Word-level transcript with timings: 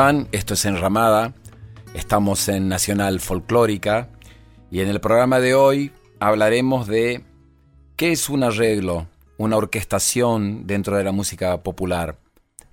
Esto 0.00 0.54
es 0.54 0.64
Enramada. 0.64 1.34
Estamos 1.92 2.48
en 2.48 2.68
Nacional 2.68 3.20
Folclórica 3.20 4.08
y 4.70 4.80
en 4.80 4.88
el 4.88 4.98
programa 4.98 5.40
de 5.40 5.52
hoy 5.52 5.92
hablaremos 6.20 6.86
de 6.86 7.22
qué 7.96 8.12
es 8.12 8.30
un 8.30 8.42
arreglo, 8.42 9.08
una 9.36 9.58
orquestación 9.58 10.66
dentro 10.66 10.96
de 10.96 11.04
la 11.04 11.12
música 11.12 11.62
popular, 11.62 12.16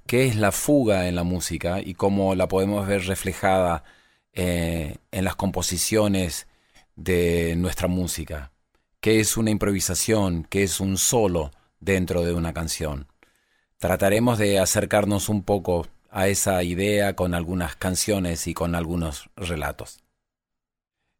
qué 0.05 0.25
es 0.25 0.37
la 0.37 0.53
fuga 0.53 1.09
en 1.09 1.15
la 1.15 1.23
música 1.23 1.81
y 1.81 1.95
cómo 1.95 2.33
la 2.33 2.47
podemos 2.47 2.87
ver 2.87 3.05
reflejada 3.07 3.83
eh, 4.31 4.95
en 5.11 5.25
las 5.25 5.35
composiciones 5.35 6.47
de 6.95 7.55
nuestra 7.57 7.89
música, 7.89 8.53
qué 9.01 9.19
es 9.19 9.35
una 9.35 9.51
improvisación, 9.51 10.47
qué 10.49 10.63
es 10.63 10.79
un 10.79 10.97
solo 10.97 11.51
dentro 11.81 12.23
de 12.23 12.31
una 12.31 12.53
canción. 12.53 13.07
Trataremos 13.79 14.37
de 14.37 14.59
acercarnos 14.59 15.27
un 15.27 15.43
poco 15.43 15.87
a 16.17 16.29
esa 16.29 16.63
idea 16.63 17.15
con 17.15 17.35
algunas 17.35 17.75
canciones 17.75 18.47
y 18.47 18.55
con 18.55 18.73
algunos 18.73 19.29
relatos. 19.35 19.99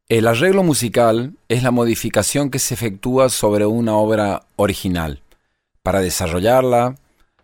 El 0.09 0.25
arreglo 0.25 0.63
musical 0.63 1.33
es 1.49 1.61
la 1.61 1.69
modificación 1.69 2.49
que 2.49 2.57
se 2.57 2.73
efectúa 2.73 3.29
sobre 3.29 3.67
una 3.67 3.95
obra 3.95 4.47
original, 4.55 5.21
para 5.83 6.01
desarrollarla, 6.01 6.95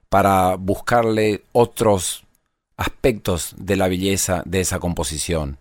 para 0.10 0.56
buscarle 0.56 1.44
otros 1.52 2.24
aspectos 2.76 3.54
de 3.56 3.76
la 3.76 3.88
belleza 3.88 4.42
de 4.48 4.62
esa 4.62 4.80
composición. 4.80 5.60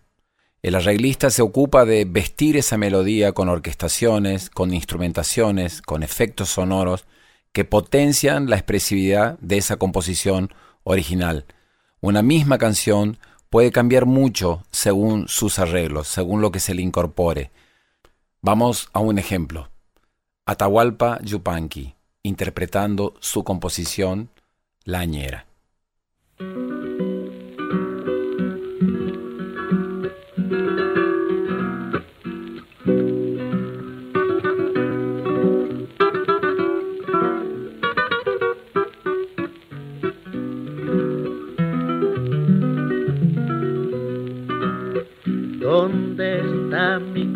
El 0.62 0.76
arreglista 0.76 1.28
se 1.28 1.42
ocupa 1.42 1.84
de 1.84 2.06
vestir 2.06 2.56
esa 2.56 2.78
melodía 2.78 3.32
con 3.32 3.50
orquestaciones, 3.50 4.48
con 4.48 4.72
instrumentaciones, 4.72 5.82
con 5.82 6.02
efectos 6.02 6.48
sonoros 6.48 7.04
que 7.52 7.66
potencian 7.66 8.48
la 8.48 8.56
expresividad 8.56 9.38
de 9.40 9.58
esa 9.58 9.76
composición 9.76 10.54
original, 10.84 11.44
una 12.02 12.20
misma 12.20 12.58
canción 12.58 13.16
puede 13.48 13.70
cambiar 13.70 14.06
mucho 14.06 14.64
según 14.72 15.28
sus 15.28 15.58
arreglos, 15.60 16.08
según 16.08 16.42
lo 16.42 16.50
que 16.50 16.58
se 16.58 16.74
le 16.74 16.82
incorpore. 16.82 17.52
Vamos 18.40 18.88
a 18.92 18.98
un 18.98 19.18
ejemplo. 19.18 19.70
Atahualpa 20.44 21.20
Yupanqui, 21.22 21.94
interpretando 22.24 23.14
su 23.20 23.44
composición 23.44 24.30
La 24.84 24.98
Añera. 24.98 25.46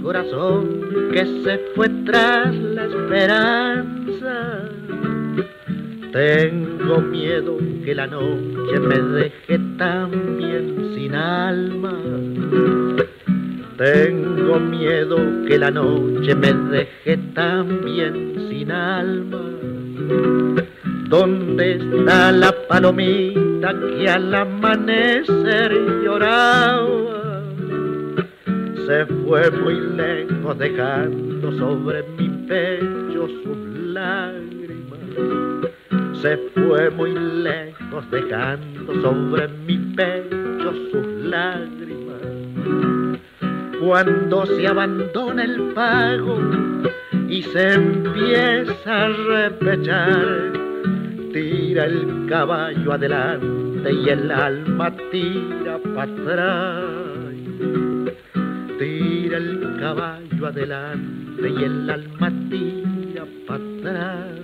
Corazón 0.07 1.11
que 1.13 1.27
se 1.43 1.59
fue 1.75 1.89
tras 2.05 2.55
la 2.55 2.85
esperanza. 2.85 4.69
Tengo 6.13 7.01
miedo 7.01 7.59
que 7.85 7.93
la 7.93 8.07
noche 8.07 8.79
me 8.79 8.99
deje 8.99 9.59
también 9.77 10.95
sin 10.95 11.13
alma. 11.17 11.93
Tengo 13.77 14.61
miedo 14.61 15.17
que 15.49 15.59
la 15.59 15.73
noche 15.73 16.33
me 16.37 16.53
deje 16.71 17.19
también 17.35 18.47
sin 18.49 18.71
alma. 18.71 19.43
¿Dónde 21.09 21.79
está 21.79 22.31
la 22.31 22.55
palomita 22.69 23.75
que 23.99 24.09
al 24.09 24.33
amanecer 24.33 25.73
lloraba? 26.05 27.16
Se 28.87 29.05
fue 29.05 29.51
muy 29.51 29.81
lejos 29.97 30.57
dejando 30.59 31.53
sobre 31.59 32.05
mi 32.17 32.29
pecho 32.47 33.29
sus 33.43 33.57
lágrimas. 33.93 35.01
Se 36.23 36.37
fue 36.55 36.91
muy 36.91 37.13
lejos 37.13 38.09
dejando 38.13 38.95
sobre 39.03 39.49
mi 39.67 39.77
pecho 39.97 40.73
sus 40.93 41.07
lágrimas. 41.25 42.21
Cuando 43.81 44.47
se 44.47 44.69
abandona 44.69 45.45
el 45.45 45.73
pago 45.75 46.39
y 47.29 47.43
se 47.43 47.75
empieza 47.75 49.07
a 49.07 49.09
repechar, 49.09 50.53
tira 51.33 51.87
el 51.87 52.27
caballo 52.29 52.93
adelante 52.93 53.93
y 53.93 54.09
el 54.09 54.31
alma 54.31 54.93
tira 55.11 55.79
para 55.95 56.13
atrás 56.13 57.06
caballo 59.87 60.47
adelante 60.49 61.49
y 61.49 61.63
el 61.63 61.89
alma 61.89 62.33
tira 62.51 63.25
para 63.47 63.65
atrás. 63.65 64.41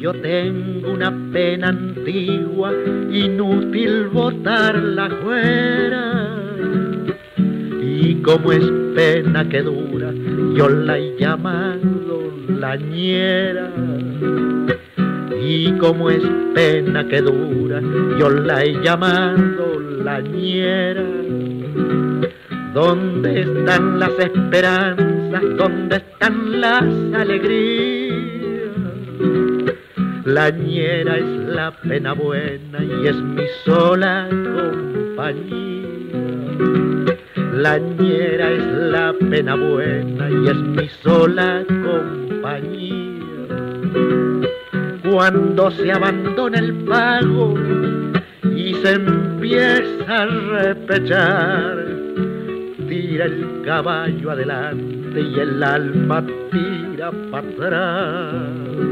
Yo 0.00 0.12
tengo 0.14 0.90
una 0.90 1.12
pena 1.32 1.89
antigua, 2.00 2.72
inútil 3.10 4.08
botarla 4.08 5.10
fuera. 5.22 6.36
Y 7.82 8.14
como 8.22 8.52
es 8.52 8.64
pena 8.94 9.48
que 9.48 9.62
dura, 9.62 10.12
yo 10.54 10.68
la 10.68 10.98
he 10.98 11.16
llamado 11.18 12.22
la 12.48 12.76
ñera. 12.76 13.70
Y 15.42 15.72
como 15.78 16.10
es 16.10 16.22
pena 16.54 17.06
que 17.06 17.20
dura, 17.20 17.80
yo 18.18 18.30
la 18.30 18.62
he 18.62 18.82
llamado 18.82 19.80
la 20.02 20.20
ñera. 20.20 21.04
¿Dónde 22.74 23.40
están 23.40 23.98
las 23.98 24.18
esperanzas? 24.18 25.42
¿Dónde 25.56 25.96
están 25.96 26.60
las 26.60 26.84
alegrías? 27.14 27.99
La 30.40 30.48
ñera 30.48 31.18
es 31.18 31.32
la 31.54 31.70
pena 31.70 32.14
buena 32.14 32.82
y 32.82 33.06
es 33.06 33.16
mi 33.16 33.44
sola 33.62 34.26
compañía. 34.30 35.84
La 37.52 37.76
ñera 37.78 38.50
es 38.50 38.64
la 38.90 39.12
pena 39.28 39.54
buena 39.54 40.30
y 40.30 40.48
es 40.48 40.56
mi 40.56 40.88
sola 41.02 41.62
compañía. 41.68 43.48
Cuando 45.12 45.70
se 45.72 45.92
abandona 45.92 46.58
el 46.58 46.72
pago 46.84 47.54
y 48.56 48.72
se 48.76 48.92
empieza 48.92 50.22
a 50.22 50.24
repechar, 50.24 51.84
tira 52.88 53.26
el 53.26 53.60
caballo 53.66 54.30
adelante 54.30 55.20
y 55.20 55.38
el 55.38 55.62
alma 55.62 56.24
tira 56.50 57.12
para 57.30 57.46
atrás. 57.46 58.89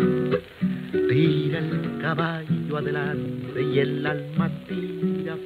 El 1.20 1.98
caballo 2.00 2.78
adelante 2.78 3.60
y 3.60 3.80
el 3.80 4.06
alma 4.06 4.48
tira. 4.68 5.36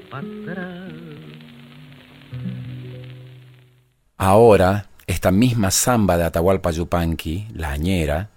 Ahora, 4.19 4.91
esta 5.07 5.31
misma 5.31 5.71
samba 5.71 6.19
de 6.19 6.25
Atahualpa 6.25 6.73
Yupanqui, 6.73 7.49
La 7.55 7.71
Añera, 7.71 8.29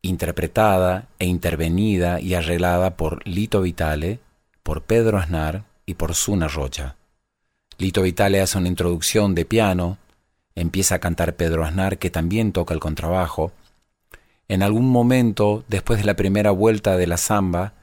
interpretada 0.00 1.08
e 1.18 1.26
intervenida 1.26 2.20
y 2.20 2.34
arreglada 2.34 2.96
por 2.96 3.26
Lito 3.26 3.62
Vitale, 3.62 4.20
por 4.62 4.82
Pedro 4.82 5.18
Aznar 5.18 5.64
y 5.86 5.94
por 5.94 6.14
Zuna 6.14 6.46
Rocha. 6.46 6.94
Lito 7.78 8.02
Vitale 8.02 8.40
hace 8.40 8.58
una 8.58 8.68
introducción 8.68 9.34
de 9.34 9.44
piano, 9.44 9.98
empieza 10.54 10.94
a 10.94 11.00
cantar 11.00 11.34
Pedro 11.34 11.64
Aznar, 11.64 11.98
que 11.98 12.10
también 12.10 12.52
toca 12.52 12.74
el 12.74 12.80
contrabajo. 12.80 13.50
En 14.50 14.64
algún 14.64 14.90
momento, 14.90 15.62
después 15.68 16.00
de 16.00 16.04
la 16.04 16.16
primera 16.16 16.50
vuelta 16.50 16.96
de 16.96 17.06
la 17.06 17.18
samba, 17.18 17.74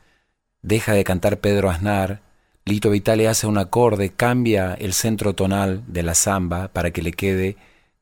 deja 0.61 0.91
de 0.91 1.05
cantar 1.05 1.39
Pedro 1.39 1.69
Aznar 1.69 2.19
Lito 2.65 2.89
Vitale 2.89 3.29
hace 3.29 3.47
un 3.47 3.57
acorde, 3.57 4.09
cambia 4.09 4.73
el 4.73 4.91
centro 4.91 5.33
tonal 5.33 5.85
de 5.87 6.03
la 6.03 6.13
samba 6.13 6.67
para 6.67 6.91
que 6.91 7.01
le 7.01 7.13
quede 7.13 7.55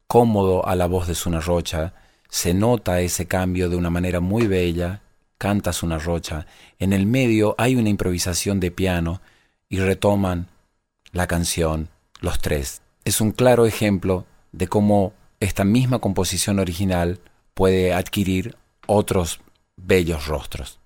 cómodo 0.07 0.67
a 0.67 0.75
la 0.75 0.88
voz 0.88 1.07
de 1.07 1.13
Suna 1.13 1.41
Rocha. 1.41 1.94
Se 2.29 2.56
nota 2.56 3.01
ese 3.01 3.27
cambio 3.27 3.69
de 3.69 3.75
una 3.75 3.91
manera 3.91 4.21
muy 4.21 4.47
bella, 4.47 5.03
canta 5.38 5.71
Suna 5.71 6.00
Rocha. 6.00 6.47
En 6.79 6.91
el 6.91 7.06
medio 7.06 7.53
hay 7.59 7.75
una 7.75 7.89
improvisación 7.89 8.59
de 8.59 8.71
piano 8.71 9.21
y 9.69 9.77
retoman 9.77 10.47
la 11.12 11.27
canción 11.27 11.89
los 12.19 12.39
tres. 12.39 12.81
Es 13.03 13.21
un 13.21 13.31
claro 13.31 13.67
ejemplo 13.67 14.25
de 14.51 14.67
cómo 14.67 15.13
esta 15.39 15.63
misma 15.63 16.00
composición 16.00 16.57
original 16.57 17.19
puede 17.56 17.94
adquirir 17.94 18.56
otros 18.86 19.40
bellos 19.78 20.28
rostros. 20.28 20.80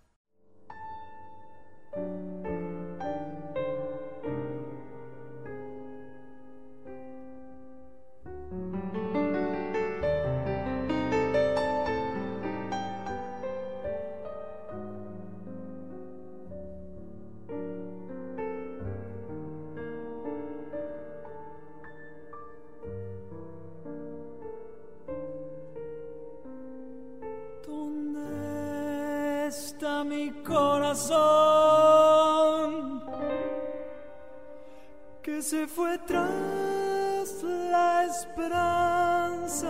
Se 35.42 35.68
fue 35.68 35.98
tras 36.00 37.44
la 37.44 38.06
esperanza. 38.06 39.70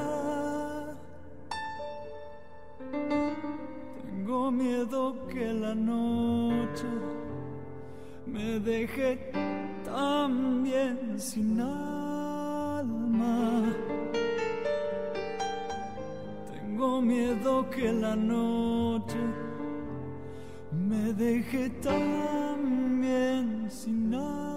Tengo 4.01 4.51
miedo 4.51 5.27
que 5.27 5.54
la 5.54 5.75
noche 5.75 6.88
me 8.25 8.60
deje 8.60 9.31
también 9.86 11.19
sin 11.19 11.60
alma. 11.62 12.95
Tengo 16.51 17.01
miedo 17.01 17.69
que 17.69 17.94
la 17.94 18.16
noche 18.16 19.19
me 20.71 21.13
dejé 21.13 21.69
también 21.81 23.69
sin 23.69 24.16
alma. 24.16 24.49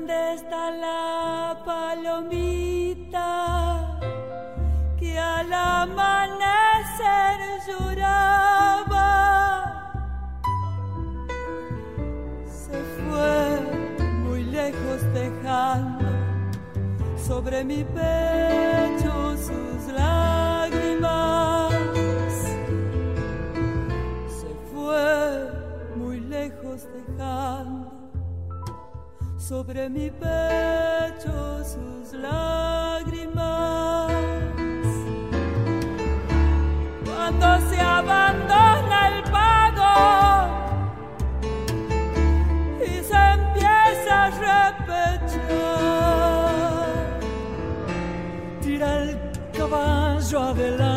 ¿Dónde 0.00 0.34
está 0.34 0.70
la 0.70 1.60
palomita 1.62 3.20
que 4.98 5.18
al 5.18 5.52
amanecer 5.52 7.38
lloraba? 7.68 9.10
Se 12.46 12.78
fue 12.96 13.60
muy 14.24 14.44
lejos 14.44 15.02
dejando 15.12 16.06
sobre 17.18 17.62
mi 17.62 17.84
pecho 17.84 18.89
sobre 29.50 29.82
mi 29.88 30.08
pecho 30.10 31.64
sus 31.64 32.12
lágrimas. 32.12 34.12
Cuando 37.04 37.58
se 37.68 37.80
abandona 37.80 39.08
el 39.08 39.24
pago 39.24 39.92
y 42.80 43.02
se 43.08 43.20
empieza 43.38 44.12
a 44.22 44.24
repechar, 44.78 45.40
tira 48.62 48.88
el 49.02 49.10
caballo 49.52 50.38
adelante 50.38 50.89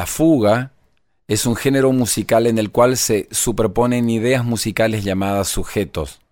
La 0.00 0.06
fuga 0.06 0.72
es 1.28 1.44
un 1.44 1.56
género 1.56 1.92
musical 1.92 2.46
en 2.46 2.56
el 2.56 2.70
cual 2.70 2.96
se 2.96 3.28
superponen 3.32 4.08
ideas 4.08 4.46
musicales 4.46 5.04
llamadas 5.04 5.48
sujetos. 5.48 6.22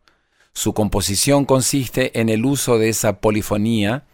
Su 0.54 0.72
composición 0.72 1.44
consiste 1.44 2.18
en 2.18 2.30
el 2.30 2.46
uso 2.46 2.78
de 2.78 2.88
esa 2.88 3.20
polifonía 3.20 4.04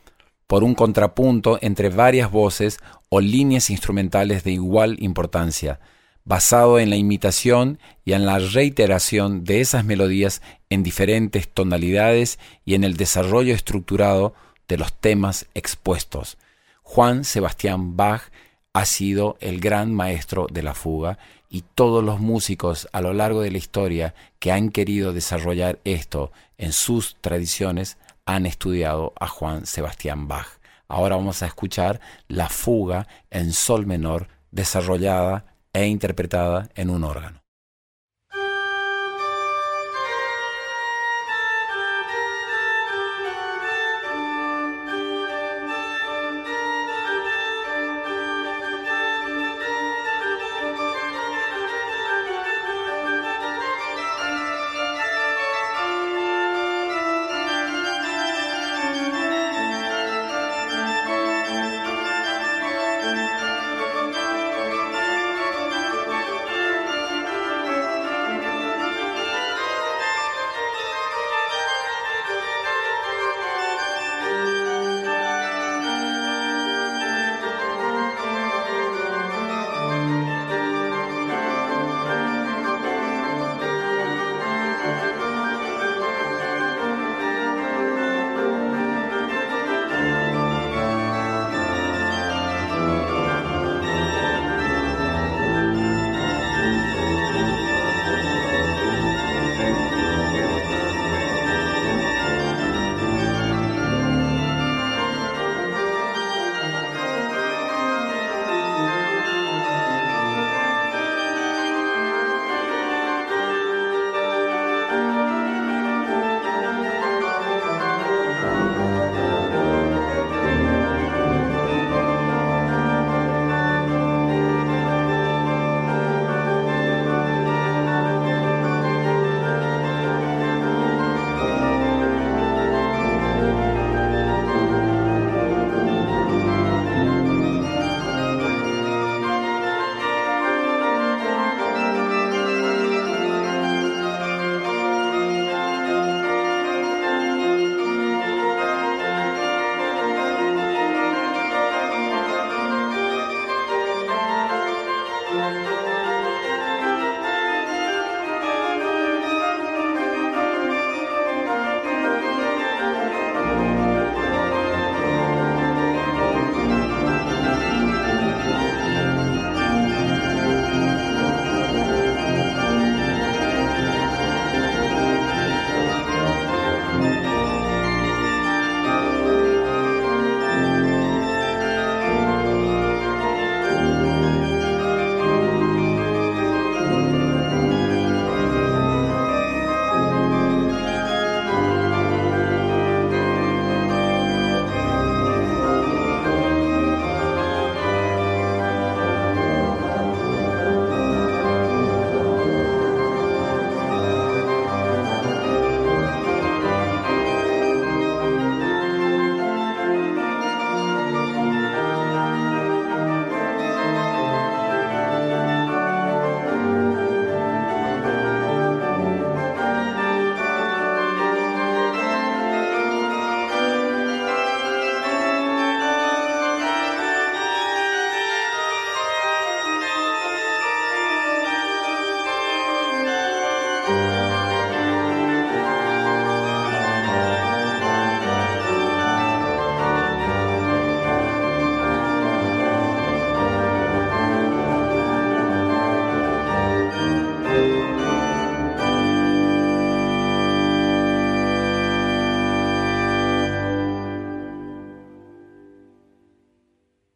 por 0.49 0.64
un 0.64 0.75
contrapunto 0.75 1.61
entre 1.62 1.88
varias 1.88 2.32
voces 2.32 2.80
o 3.11 3.20
líneas 3.20 3.70
instrumentales 3.70 4.42
de 4.42 4.50
igual 4.50 4.96
importancia, 4.99 5.78
basado 6.25 6.80
en 6.80 6.90
la 6.90 6.96
imitación 6.96 7.78
y 8.04 8.14
en 8.14 8.26
la 8.26 8.40
reiteración 8.40 9.44
de 9.44 9.61
esas 9.61 9.84
melodías 9.84 10.42
en 10.68 10.82
diferentes 10.82 11.49
tonalidades 11.49 12.40
y 12.64 12.75
en 12.75 12.82
el 12.82 12.96
desarrollo 12.96 13.54
estructurado 13.54 14.34
de 14.66 14.78
los 14.78 14.92
temas 14.92 15.46
expuestos. 15.54 16.38
Juan 16.82 17.23
Sebastián 17.23 17.96
Bach 17.96 18.32
ha 18.75 18.85
sido 18.85 19.37
el 19.40 19.61
gran 19.61 19.95
maestro 19.95 20.49
de 20.50 20.62
la 20.62 20.75
fuga 20.75 21.16
y 21.49 21.62
todos 21.75 22.02
los 22.02 22.19
músicos 22.19 22.88
a 22.93 23.00
lo 23.00 23.12
largo 23.12 23.40
de 23.40 23.52
la 23.52 23.59
historia 23.59 24.14
que 24.40 24.50
han 24.50 24.71
querido 24.71 25.12
desarrollar 25.12 25.78
esto 25.85 26.33
en 26.59 26.73
sus 26.73 27.16
tradiciones 27.21 27.97
han 28.26 28.47
estudiado 28.47 29.12
a 29.19 29.28
Juan 29.28 29.64
Sebastián 29.64 30.26
Bach. 30.26 30.59
Ahora 30.88 31.16
vamos 31.16 31.43
a 31.43 31.47
escuchar 31.47 32.00
la 32.26 32.49
fuga 32.49 33.07
en 33.31 33.52
sol 33.52 33.87
menor 33.87 34.28
desarrollada 34.50 35.57
e 35.73 35.87
interpretada 35.87 36.69
en 36.75 36.90
un 36.90 37.04
órgano. 37.04 37.43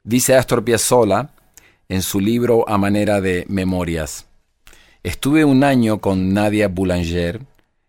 Dice 0.09 0.37
Astor 0.37 0.65
Piazzolla 0.65 1.29
en 1.91 2.01
su 2.01 2.19
libro 2.19 2.67
A 2.67 2.79
manera 2.79 3.21
de 3.21 3.45
memorias. 3.47 4.25
Estuve 5.03 5.45
un 5.45 5.63
año 5.63 5.99
con 5.99 6.33
Nadia 6.33 6.69
Boulanger 6.69 7.43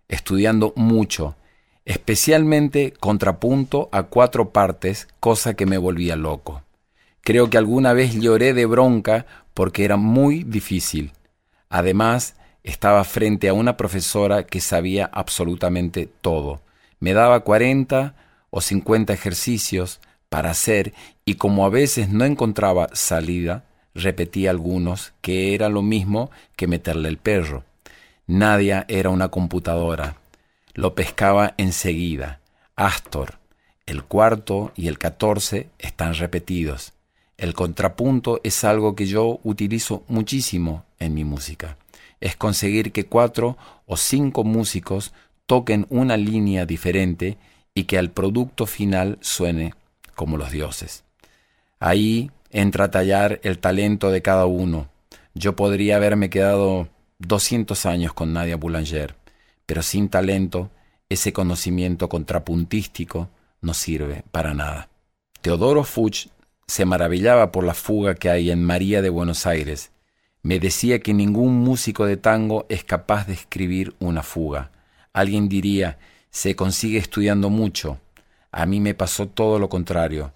estudiando 0.09 0.73
mucho, 0.75 1.37
especialmente 1.85 2.91
contrapunto 2.99 3.87
a 3.93 4.03
cuatro 4.03 4.49
partes, 4.49 5.07
cosa 5.21 5.53
que 5.53 5.65
me 5.65 5.77
volvía 5.77 6.17
loco. 6.17 6.61
Creo 7.21 7.49
que 7.49 7.57
alguna 7.57 7.93
vez 7.93 8.13
lloré 8.15 8.53
de 8.53 8.65
bronca 8.65 9.25
porque 9.53 9.85
era 9.85 9.95
muy 9.95 10.43
difícil. 10.43 11.13
Además, 11.69 12.35
estaba 12.63 13.05
frente 13.05 13.47
a 13.47 13.53
una 13.53 13.77
profesora 13.77 14.43
que 14.43 14.59
sabía 14.59 15.09
absolutamente 15.13 16.09
todo. 16.19 16.59
Me 16.99 17.13
daba 17.13 17.39
40 17.45 18.13
o 18.49 18.59
50 18.59 19.13
ejercicios 19.13 20.01
para 20.29 20.51
hacer 20.51 20.93
y 21.25 21.35
como 21.35 21.65
a 21.65 21.69
veces 21.69 22.09
no 22.09 22.25
encontraba 22.25 22.89
salida, 22.93 23.65
repetía 23.93 24.51
algunos 24.51 25.13
que 25.21 25.53
era 25.53 25.69
lo 25.69 25.81
mismo 25.81 26.31
que 26.55 26.67
meterle 26.67 27.09
el 27.09 27.17
perro. 27.17 27.63
Nadia 28.27 28.85
era 28.87 29.09
una 29.09 29.29
computadora. 29.29 30.17
Lo 30.73 30.93
pescaba 30.95 31.55
enseguida. 31.57 32.39
Astor, 32.75 33.39
el 33.85 34.03
cuarto 34.03 34.71
y 34.75 34.87
el 34.87 34.99
catorce 34.99 35.69
están 35.79 36.13
repetidos. 36.13 36.93
El 37.37 37.53
contrapunto 37.53 38.39
es 38.43 38.63
algo 38.63 38.95
que 38.95 39.07
yo 39.07 39.39
utilizo 39.43 40.03
muchísimo 40.07 40.85
en 40.99 41.13
mi 41.13 41.23
música. 41.23 41.77
Es 42.19 42.35
conseguir 42.35 42.91
que 42.91 43.05
cuatro 43.05 43.57
o 43.85 43.97
cinco 43.97 44.43
músicos 44.43 45.13
toquen 45.45 45.87
una 45.89 46.17
línea 46.17 46.65
diferente 46.65 47.37
y 47.73 47.85
que 47.85 47.97
al 47.97 48.11
producto 48.11 48.65
final 48.65 49.17
suene 49.21 49.73
como 50.19 50.35
los 50.35 50.51
dioses. 50.51 51.05
Ahí 51.79 52.29
entra 52.49 52.85
a 52.85 52.91
tallar 52.91 53.39
el 53.41 53.57
talento 53.57 54.11
de 54.11 54.21
cada 54.21 54.47
uno. 54.47 54.89
Yo 55.33 55.55
podría 55.55 55.95
haberme 55.95 56.29
quedado 56.29 56.89
200 57.19 57.85
años 57.85 58.11
con 58.11 58.33
Nadia 58.33 58.57
Boulanger, 58.57 59.15
pero 59.65 59.81
sin 59.81 60.09
talento, 60.09 60.71
ese 61.07 61.31
conocimiento 61.31 62.09
contrapuntístico 62.09 63.29
no 63.61 63.73
sirve 63.73 64.25
para 64.29 64.53
nada. 64.53 64.89
Teodoro 65.39 65.85
Fuchs 65.85 66.27
se 66.67 66.83
maravillaba 66.83 67.53
por 67.53 67.63
la 67.63 67.73
fuga 67.73 68.15
que 68.15 68.29
hay 68.29 68.51
en 68.51 68.61
María 68.61 69.01
de 69.01 69.09
Buenos 69.09 69.45
Aires. 69.45 69.91
Me 70.43 70.59
decía 70.59 70.99
que 70.99 71.13
ningún 71.13 71.55
músico 71.55 72.05
de 72.05 72.17
tango 72.17 72.65
es 72.67 72.83
capaz 72.83 73.25
de 73.25 73.35
escribir 73.35 73.95
una 73.99 74.21
fuga. 74.21 74.69
Alguien 75.13 75.47
diría, 75.47 75.97
se 76.29 76.57
consigue 76.57 76.97
estudiando 76.97 77.49
mucho. 77.49 78.01
A 78.51 78.65
mí 78.65 78.79
me 78.79 78.93
pasó 78.93 79.27
todo 79.27 79.59
lo 79.59 79.69
contrario. 79.69 80.33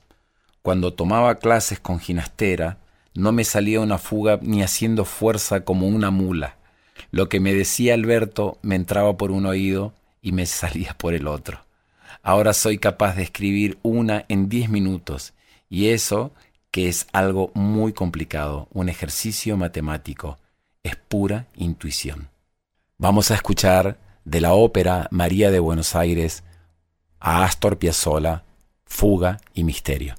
Cuando 0.61 0.93
tomaba 0.93 1.39
clases 1.39 1.79
con 1.79 1.99
ginastera, 1.99 2.77
no 3.13 3.31
me 3.31 3.43
salía 3.43 3.79
una 3.79 3.97
fuga 3.97 4.39
ni 4.41 4.63
haciendo 4.63 5.05
fuerza 5.05 5.65
como 5.65 5.87
una 5.87 6.11
mula. 6.11 6.57
Lo 7.11 7.29
que 7.29 7.39
me 7.39 7.53
decía 7.53 7.93
Alberto 7.93 8.57
me 8.61 8.75
entraba 8.75 9.17
por 9.17 9.31
un 9.31 9.45
oído 9.45 9.93
y 10.21 10.31
me 10.31 10.45
salía 10.45 10.95
por 10.97 11.13
el 11.13 11.27
otro. 11.27 11.59
Ahora 12.21 12.53
soy 12.53 12.77
capaz 12.77 13.15
de 13.15 13.23
escribir 13.23 13.77
una 13.83 14.25
en 14.29 14.47
diez 14.47 14.69
minutos 14.69 15.33
y 15.69 15.89
eso, 15.89 16.31
que 16.71 16.87
es 16.87 17.07
algo 17.11 17.51
muy 17.53 17.93
complicado, 17.93 18.67
un 18.71 18.89
ejercicio 18.89 19.57
matemático, 19.57 20.37
es 20.83 20.95
pura 20.95 21.47
intuición. 21.55 22.29
Vamos 22.97 23.31
a 23.31 23.35
escuchar 23.35 23.97
de 24.23 24.39
la 24.39 24.53
ópera 24.53 25.07
María 25.11 25.51
de 25.51 25.59
Buenos 25.59 25.95
Aires 25.95 26.43
a 27.25 27.45
Astor 27.45 27.77
Piazzolla, 27.77 28.43
Fuga 28.85 29.39
y 29.53 29.63
Misterio. 29.63 30.15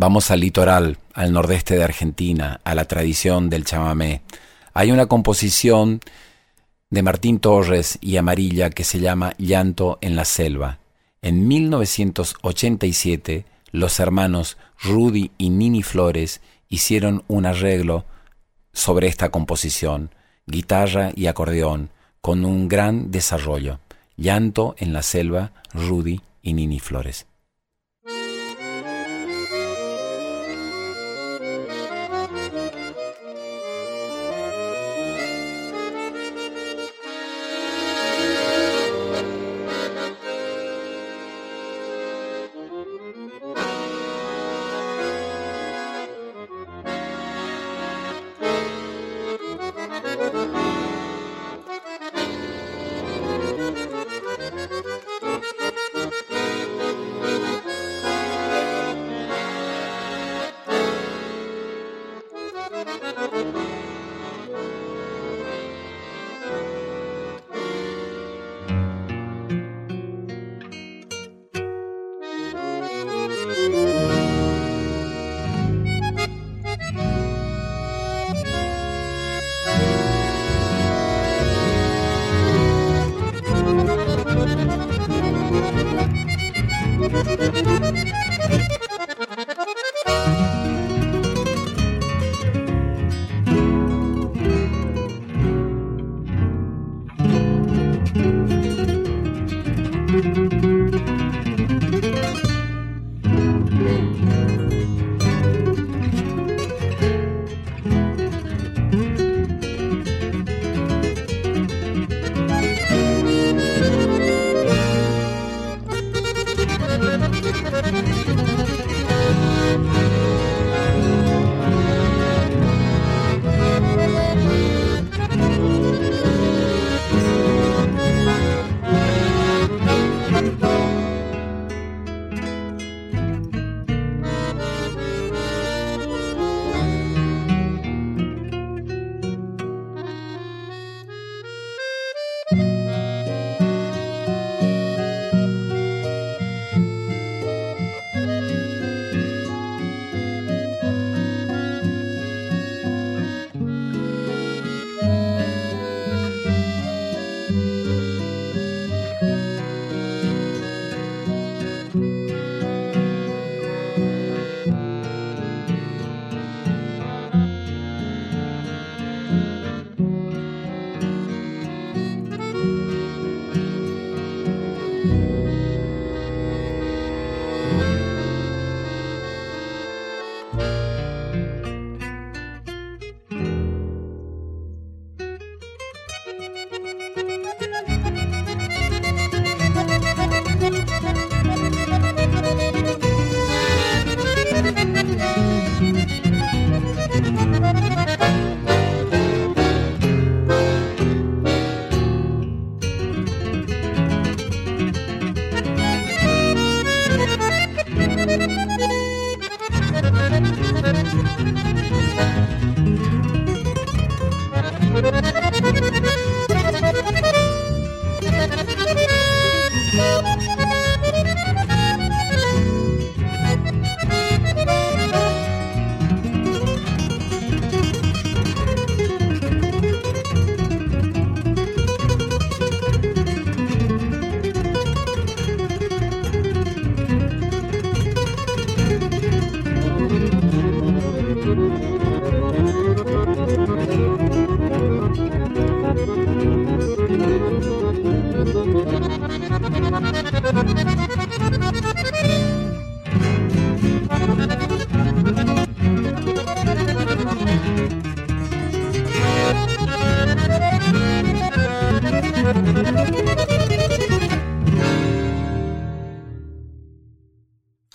Vamos 0.00 0.30
al 0.30 0.38
litoral, 0.38 0.96
al 1.12 1.32
nordeste 1.32 1.76
de 1.76 1.82
Argentina, 1.82 2.60
a 2.62 2.76
la 2.76 2.84
tradición 2.84 3.50
del 3.50 3.64
chamamé. 3.64 4.22
Hay 4.72 4.92
una 4.92 5.06
composición 5.06 5.98
de 6.88 7.02
Martín 7.02 7.40
Torres 7.40 7.98
y 8.00 8.16
Amarilla 8.16 8.70
que 8.70 8.84
se 8.84 9.00
llama 9.00 9.34
Llanto 9.38 9.98
en 10.00 10.14
la 10.14 10.24
Selva. 10.24 10.78
En 11.20 11.48
1987, 11.48 13.44
los 13.72 13.98
hermanos 13.98 14.56
Rudy 14.80 15.32
y 15.36 15.50
Nini 15.50 15.82
Flores 15.82 16.42
hicieron 16.68 17.24
un 17.26 17.44
arreglo 17.44 18.04
sobre 18.72 19.08
esta 19.08 19.30
composición, 19.30 20.14
guitarra 20.46 21.10
y 21.16 21.26
acordeón, 21.26 21.90
con 22.20 22.44
un 22.44 22.68
gran 22.68 23.10
desarrollo. 23.10 23.80
Llanto 24.16 24.76
en 24.78 24.92
la 24.92 25.02
Selva, 25.02 25.54
Rudy 25.74 26.20
y 26.40 26.52
Nini 26.52 26.78
Flores. 26.78 27.27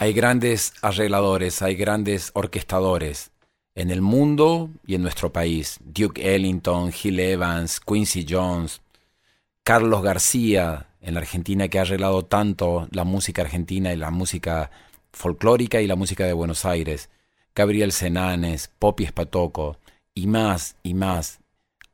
Hay 0.04 0.12
grandes 0.12 0.74
arregladores, 0.82 1.62
hay 1.62 1.76
grandes 1.76 2.32
orquestadores 2.34 3.32
en 3.74 3.90
el 3.90 4.02
mundo 4.02 4.70
y 4.86 4.96
en 4.96 5.02
nuestro 5.02 5.32
país. 5.32 5.80
Duke 5.82 6.36
Ellington, 6.36 6.92
Gil 6.92 7.22
Evans, 7.22 7.80
Quincy 7.80 8.26
Jones, 8.30 8.82
Carlos 9.64 10.04
García 10.04 10.88
en 11.00 11.14
la 11.14 11.22
Argentina 11.22 11.70
que 11.70 11.80
ha 11.80 11.84
arreglado 11.84 12.26
tanto 12.26 12.90
la 12.92 13.06
música 13.06 13.44
argentina 13.44 13.94
y 13.94 13.96
la 13.96 14.12
música 14.12 14.72
folclórica 15.14 15.80
y 15.80 15.88
la 15.88 15.96
música 15.96 16.26
de 16.26 16.34
Buenos 16.34 16.66
Aires. 16.66 17.10
Gabriel 17.56 17.94
Senanes, 17.94 18.72
Popi 18.80 19.06
Espatoco 19.06 19.78
y 20.14 20.28
más 20.28 20.76
y 20.84 20.96
más. 20.96 21.40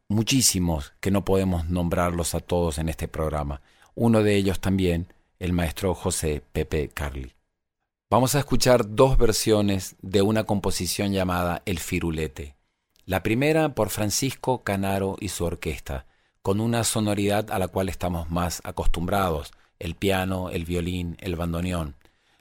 Muchísimos 0.07 0.93
que 0.99 1.11
no 1.11 1.23
podemos 1.23 1.69
nombrarlos 1.69 2.33
a 2.33 2.39
todos 2.39 2.79
en 2.79 2.89
este 2.89 3.07
programa. 3.07 3.61
Uno 3.93 4.23
de 4.23 4.35
ellos 4.35 4.59
también, 4.59 5.13
el 5.37 5.53
maestro 5.53 5.93
José 5.93 6.41
Pepe 6.51 6.89
Carli. 6.91 7.33
Vamos 8.11 8.33
a 8.33 8.39
escuchar 8.39 8.95
dos 8.95 9.19
versiones 9.19 9.95
de 10.01 10.23
una 10.23 10.45
composición 10.45 11.13
llamada 11.13 11.61
El 11.67 11.77
Firulete. 11.77 12.55
La 13.05 13.21
primera 13.21 13.75
por 13.75 13.91
Francisco 13.91 14.63
Canaro 14.63 15.15
y 15.19 15.29
su 15.29 15.45
orquesta, 15.45 16.07
con 16.41 16.59
una 16.59 16.83
sonoridad 16.85 17.51
a 17.51 17.59
la 17.59 17.67
cual 17.67 17.87
estamos 17.87 18.31
más 18.31 18.61
acostumbrados, 18.63 19.51
el 19.77 19.93
piano, 19.93 20.49
el 20.49 20.65
violín, 20.65 21.17
el 21.19 21.35
bandoneón. 21.35 21.97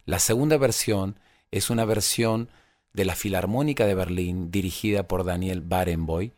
La 0.07 0.20
segunda 0.20 0.57
versión 0.57 1.18
es 1.50 1.68
una 1.68 1.85
versión 1.85 2.48
de 2.94 3.04
la 3.04 3.14
Filarmónica 3.14 3.85
de 3.85 3.94
Berlín 3.94 4.50
dirigida 4.50 5.02
por 5.02 5.22
Daniel 5.22 5.61
Barenboim 5.61 6.31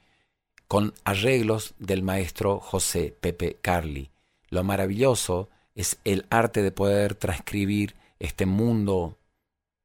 con 0.67 0.93
arreglos 1.05 1.75
del 1.79 2.03
maestro 2.03 2.59
José 2.59 3.15
Pepe 3.21 3.59
Carli. 3.63 4.11
Lo 4.49 4.65
maravilloso 4.65 5.51
es 5.77 6.01
el 6.03 6.27
arte 6.31 6.65
de 6.65 6.73
poder 6.73 7.15
transcribir 7.15 7.95
este 8.19 8.45
mundo 8.45 9.17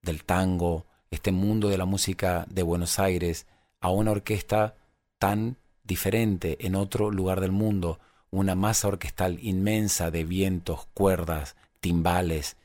del 0.06 0.24
tango, 0.24 0.86
este 1.12 1.34
mundo 1.34 1.68
de 1.68 1.78
la 1.78 1.86
música 1.86 2.46
de 2.50 2.64
Buenos 2.64 3.00
Aires 3.00 3.48
a 3.82 3.90
una 3.90 4.12
orquesta 4.12 4.76
tan 5.20 5.58
diferente 5.84 6.66
en 6.66 6.76
otro 6.76 7.12
lugar 7.12 7.42
del 7.42 7.52
mundo, 7.52 8.00
una 8.32 8.56
masa 8.56 8.88
orquestal 8.88 9.40
inmensa 9.42 10.12
de 10.12 10.24
vientos, 10.24 10.88
cuerdas, 10.94 11.56
timbales, 11.82 12.58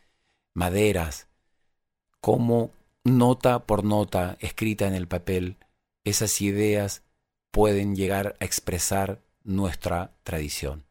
maderas, 0.55 1.27
cómo 2.21 2.71
nota 3.05 3.61
por 3.61 3.85
nota 3.85 4.37
escrita 4.41 4.87
en 4.87 4.95
el 4.95 5.09
papel 5.09 5.57
esas 6.05 6.41
ideas 6.41 7.03
pueden 7.51 7.97
llegar 7.97 8.37
a 8.41 8.45
expresar 8.45 9.21
nuestra 9.43 10.13
tradición. 10.23 10.85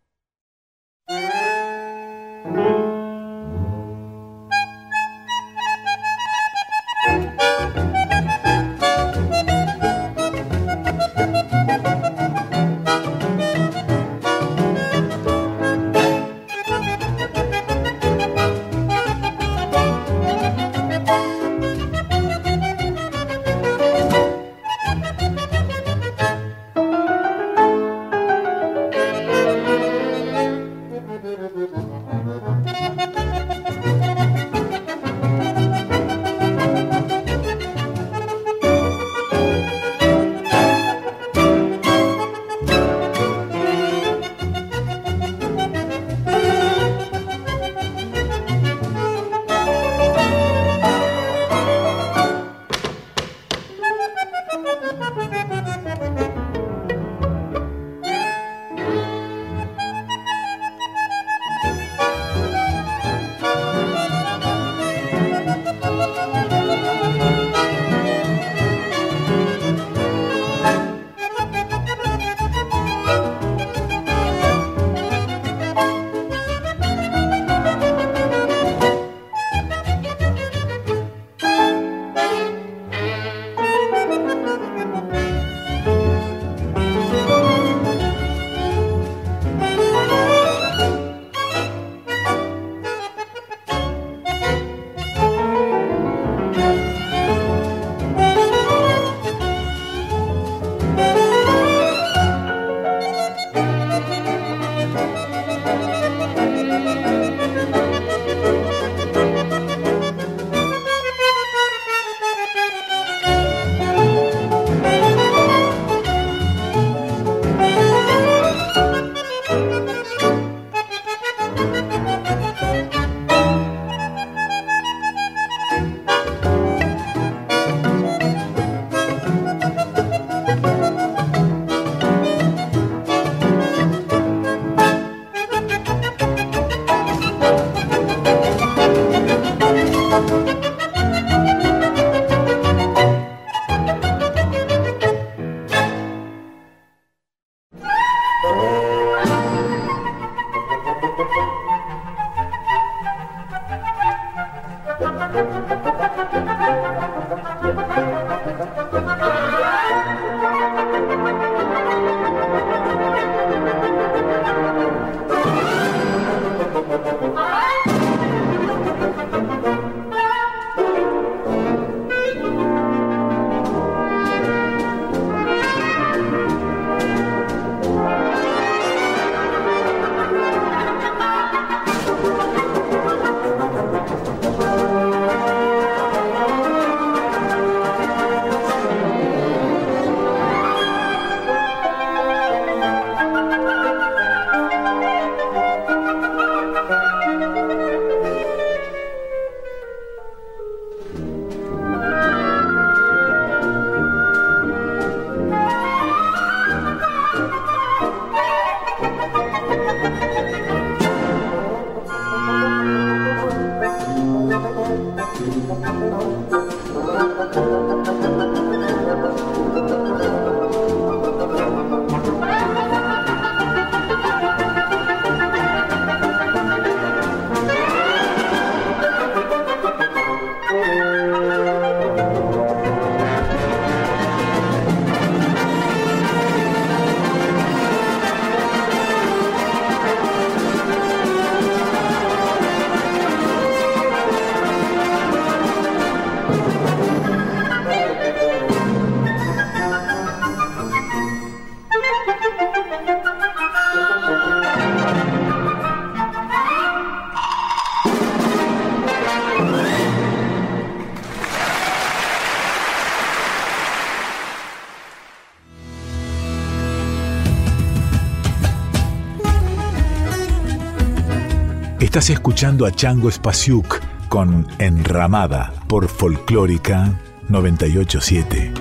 Estás 272.20 272.32
escuchando 272.32 272.86
a 272.86 272.92
Chango 272.92 273.32
Spasiuk 273.32 274.02
con 274.28 274.68
Enramada 274.78 275.72
por 275.88 276.10
Folclórica 276.10 277.18
987. 277.48 278.74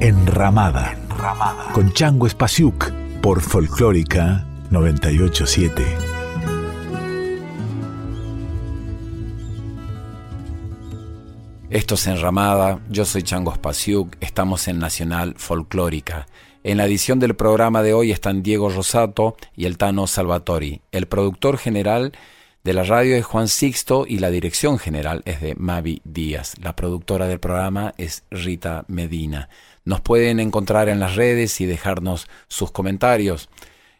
Enramada, 0.00 0.96
con 1.72 1.92
Chango 1.92 2.28
Spasiuk 2.28 2.90
por 3.22 3.42
Folclórica 3.42 4.44
987. 4.70 6.09
Esto 11.70 11.94
es 11.94 12.08
Enramada, 12.08 12.80
yo 12.88 13.04
soy 13.04 13.22
Chango 13.22 13.54
Spasiuk, 13.54 14.16
estamos 14.20 14.66
en 14.66 14.80
Nacional 14.80 15.34
Folclórica. 15.36 16.26
En 16.64 16.78
la 16.78 16.84
edición 16.84 17.20
del 17.20 17.36
programa 17.36 17.84
de 17.84 17.94
hoy 17.94 18.10
están 18.10 18.42
Diego 18.42 18.70
Rosato 18.70 19.36
y 19.56 19.66
el 19.66 19.78
Tano 19.78 20.08
Salvatori. 20.08 20.80
El 20.90 21.06
productor 21.06 21.58
general 21.58 22.10
de 22.64 22.72
la 22.72 22.82
radio 22.82 23.14
es 23.14 23.24
Juan 23.24 23.46
Sixto 23.46 24.04
y 24.04 24.18
la 24.18 24.30
dirección 24.30 24.80
general 24.80 25.22
es 25.26 25.40
de 25.40 25.54
Mavi 25.54 26.02
Díaz. 26.02 26.56
La 26.60 26.74
productora 26.74 27.28
del 27.28 27.38
programa 27.38 27.94
es 27.98 28.24
Rita 28.32 28.84
Medina. 28.88 29.48
Nos 29.84 30.00
pueden 30.00 30.40
encontrar 30.40 30.88
en 30.88 30.98
las 30.98 31.14
redes 31.14 31.60
y 31.60 31.66
dejarnos 31.66 32.26
sus 32.48 32.72
comentarios 32.72 33.48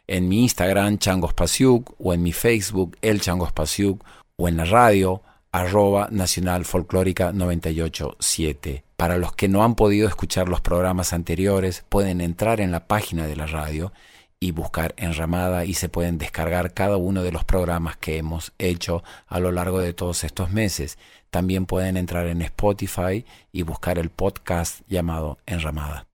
en 0.07 0.27
mi 0.27 0.41
Instagram 0.41 0.97
Chango 0.97 1.29
Spasiuk 1.29 1.95
o 1.99 2.13
en 2.13 2.21
mi 2.21 2.33
Facebook 2.33 2.97
El 3.01 3.21
Chango 3.21 3.47
Spasiuk 3.47 4.03
o 4.35 4.49
en 4.49 4.57
la 4.57 4.65
radio 4.65 5.21
arroba 5.51 6.07
Nacional 6.11 6.65
Folclórica 6.65 7.33
987. 7.33 8.83
Para 8.95 9.17
los 9.17 9.33
que 9.33 9.47
no 9.47 9.63
han 9.63 9.75
podido 9.75 10.07
escuchar 10.07 10.47
los 10.47 10.61
programas 10.61 11.13
anteriores, 11.13 11.83
pueden 11.89 12.21
entrar 12.21 12.61
en 12.61 12.71
la 12.71 12.87
página 12.87 13.27
de 13.27 13.35
la 13.35 13.47
radio 13.47 13.91
y 14.39 14.51
buscar 14.51 14.95
Enramada 14.97 15.65
y 15.65 15.75
se 15.75 15.89
pueden 15.89 16.17
descargar 16.17 16.73
cada 16.73 16.97
uno 16.97 17.21
de 17.21 17.31
los 17.31 17.43
programas 17.43 17.97
que 17.97 18.17
hemos 18.17 18.53
hecho 18.57 19.03
a 19.27 19.39
lo 19.39 19.51
largo 19.51 19.79
de 19.79 19.93
todos 19.93 20.23
estos 20.23 20.51
meses. 20.51 20.97
También 21.29 21.65
pueden 21.65 21.97
entrar 21.97 22.27
en 22.27 22.41
Spotify 22.41 23.25
y 23.51 23.61
buscar 23.63 23.99
el 23.99 24.09
podcast 24.09 24.81
llamado 24.87 25.37
Enramada. 25.45 26.07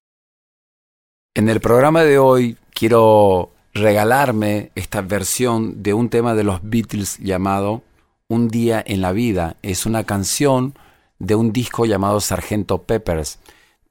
En 1.36 1.48
el 1.48 1.62
programa 1.62 2.04
de 2.04 2.18
hoy 2.18 2.58
quiero 2.74 3.52
regalarme 3.74 4.72
esta 4.76 5.02
versión 5.02 5.84
de 5.84 5.94
un 5.94 6.10
tema 6.10 6.34
de 6.34 6.44
los 6.44 6.60
Beatles 6.64 7.20
llamado 7.20 7.84
un 8.28 8.50
día 8.50 8.84
en 8.86 9.02
la 9.02 9.12
vida 9.12 9.56
es 9.62 9.86
una 9.86 10.04
canción 10.04 10.74
de 11.20 11.36
un 11.36 11.52
disco 11.52 11.86
llamado 11.86 12.20
Sargento 12.20 12.84
Peppers. 12.84 13.40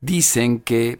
Dicen 0.00 0.60
que 0.60 0.98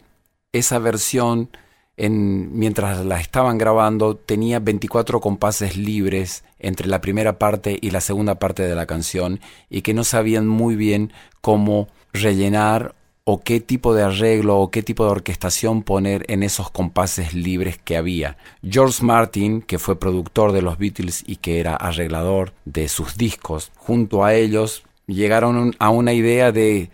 esa 0.52 0.78
versión, 0.78 1.50
en, 1.96 2.58
mientras 2.58 3.04
la 3.04 3.20
estaban 3.20 3.58
grabando, 3.58 4.16
tenía 4.16 4.58
24 4.58 5.20
compases 5.20 5.76
libres 5.76 6.44
entre 6.58 6.88
la 6.88 7.00
primera 7.00 7.38
parte 7.38 7.78
y 7.80 7.90
la 7.90 8.00
segunda 8.00 8.36
parte 8.36 8.62
de 8.62 8.74
la 8.74 8.86
canción 8.86 9.40
y 9.68 9.82
que 9.82 9.94
no 9.94 10.02
sabían 10.02 10.48
muy 10.48 10.74
bien 10.74 11.12
cómo 11.40 11.88
rellenar 12.12 12.95
o 13.28 13.40
qué 13.40 13.58
tipo 13.58 13.92
de 13.92 14.04
arreglo 14.04 14.60
o 14.60 14.70
qué 14.70 14.84
tipo 14.84 15.04
de 15.04 15.10
orquestación 15.10 15.82
poner 15.82 16.24
en 16.28 16.44
esos 16.44 16.70
compases 16.70 17.34
libres 17.34 17.76
que 17.76 17.96
había. 17.96 18.36
George 18.62 19.04
Martin, 19.04 19.62
que 19.62 19.80
fue 19.80 19.98
productor 19.98 20.52
de 20.52 20.62
los 20.62 20.78
Beatles 20.78 21.24
y 21.26 21.36
que 21.36 21.58
era 21.58 21.74
arreglador 21.74 22.52
de 22.64 22.86
sus 22.88 23.16
discos, 23.16 23.72
junto 23.76 24.24
a 24.24 24.34
ellos 24.34 24.84
llegaron 25.08 25.74
a 25.80 25.90
una 25.90 26.12
idea 26.12 26.52
de 26.52 26.90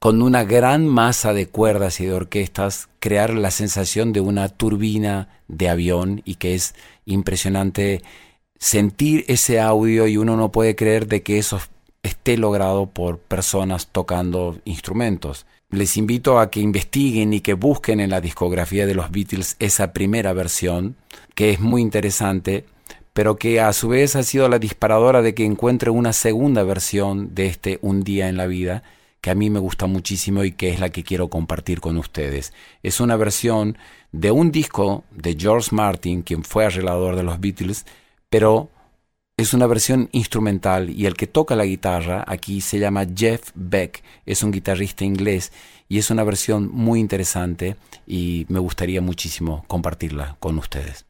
con 0.00 0.22
una 0.22 0.42
gran 0.42 0.88
masa 0.88 1.32
de 1.34 1.46
cuerdas 1.46 2.00
y 2.00 2.06
de 2.06 2.14
orquestas, 2.14 2.88
crear 2.98 3.32
la 3.32 3.52
sensación 3.52 4.12
de 4.12 4.20
una 4.20 4.48
turbina 4.48 5.28
de 5.46 5.68
avión 5.68 6.22
y 6.24 6.34
que 6.34 6.56
es 6.56 6.74
impresionante 7.04 8.02
sentir 8.58 9.24
ese 9.28 9.60
audio 9.60 10.08
y 10.08 10.16
uno 10.16 10.36
no 10.36 10.50
puede 10.50 10.74
creer 10.74 11.06
de 11.06 11.22
que 11.22 11.38
eso 11.38 11.60
esté 12.02 12.36
logrado 12.36 12.86
por 12.86 13.18
personas 13.18 13.86
tocando 13.86 14.58
instrumentos 14.64 15.46
les 15.70 15.96
invito 15.96 16.38
a 16.38 16.50
que 16.50 16.60
investiguen 16.60 17.32
y 17.32 17.40
que 17.40 17.54
busquen 17.54 18.00
en 18.00 18.10
la 18.10 18.20
discografía 18.20 18.86
de 18.86 18.94
los 18.94 19.10
Beatles 19.10 19.56
esa 19.58 19.92
primera 19.92 20.32
versión, 20.32 20.96
que 21.34 21.50
es 21.50 21.60
muy 21.60 21.80
interesante, 21.80 22.64
pero 23.12 23.36
que 23.36 23.60
a 23.60 23.72
su 23.72 23.88
vez 23.88 24.16
ha 24.16 24.22
sido 24.22 24.48
la 24.48 24.58
disparadora 24.58 25.22
de 25.22 25.34
que 25.34 25.44
encuentre 25.44 25.90
una 25.90 26.12
segunda 26.12 26.62
versión 26.64 27.34
de 27.34 27.46
este 27.46 27.78
Un 27.82 28.02
día 28.02 28.28
en 28.28 28.36
la 28.36 28.46
vida, 28.46 28.82
que 29.20 29.30
a 29.30 29.34
mí 29.34 29.50
me 29.50 29.60
gusta 29.60 29.86
muchísimo 29.86 30.44
y 30.44 30.52
que 30.52 30.70
es 30.70 30.80
la 30.80 30.90
que 30.90 31.04
quiero 31.04 31.28
compartir 31.28 31.80
con 31.80 31.98
ustedes. 31.98 32.52
Es 32.82 33.00
una 33.00 33.16
versión 33.16 33.76
de 34.12 34.30
un 34.30 34.50
disco 34.50 35.04
de 35.10 35.36
George 35.38 35.74
Martin, 35.74 36.22
quien 36.22 36.42
fue 36.42 36.64
arreglador 36.64 37.16
de 37.16 37.22
los 37.22 37.38
Beatles, 37.40 37.84
pero 38.28 38.70
es 39.40 39.54
una 39.54 39.66
versión 39.66 40.10
instrumental 40.12 40.90
y 40.90 41.06
el 41.06 41.14
que 41.14 41.26
toca 41.26 41.56
la 41.56 41.64
guitarra 41.64 42.24
aquí 42.26 42.60
se 42.60 42.78
llama 42.78 43.06
Jeff 43.16 43.52
Beck, 43.54 44.02
es 44.26 44.42
un 44.42 44.50
guitarrista 44.50 45.04
inglés 45.04 45.50
y 45.88 45.96
es 45.96 46.10
una 46.10 46.24
versión 46.24 46.70
muy 46.70 47.00
interesante 47.00 47.76
y 48.06 48.44
me 48.50 48.58
gustaría 48.58 49.00
muchísimo 49.00 49.64
compartirla 49.66 50.36
con 50.40 50.58
ustedes. 50.58 51.06